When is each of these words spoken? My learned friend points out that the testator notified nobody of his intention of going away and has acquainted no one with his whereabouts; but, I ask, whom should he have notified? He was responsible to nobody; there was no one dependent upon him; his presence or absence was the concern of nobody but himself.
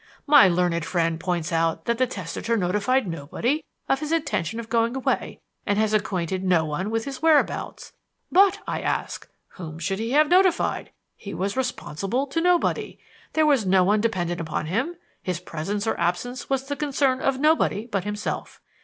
My 0.25 0.47
learned 0.47 0.83
friend 0.83 1.19
points 1.19 1.51
out 1.51 1.85
that 1.85 1.99
the 1.99 2.07
testator 2.07 2.57
notified 2.57 3.07
nobody 3.07 3.63
of 3.87 3.99
his 3.99 4.11
intention 4.11 4.59
of 4.59 4.67
going 4.67 4.95
away 4.95 5.39
and 5.63 5.77
has 5.77 5.93
acquainted 5.93 6.43
no 6.43 6.65
one 6.65 6.89
with 6.89 7.05
his 7.05 7.21
whereabouts; 7.21 7.93
but, 8.31 8.61
I 8.65 8.81
ask, 8.81 9.29
whom 9.57 9.77
should 9.77 9.99
he 9.99 10.09
have 10.13 10.27
notified? 10.27 10.91
He 11.15 11.35
was 11.35 11.55
responsible 11.55 12.25
to 12.25 12.41
nobody; 12.41 12.97
there 13.33 13.45
was 13.45 13.67
no 13.67 13.83
one 13.83 14.01
dependent 14.01 14.41
upon 14.41 14.65
him; 14.65 14.95
his 15.21 15.39
presence 15.39 15.85
or 15.85 15.95
absence 15.99 16.49
was 16.49 16.63
the 16.63 16.75
concern 16.75 17.19
of 17.21 17.39
nobody 17.39 17.85
but 17.85 18.03
himself. 18.03 18.59